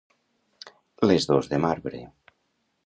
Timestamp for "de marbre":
1.53-2.05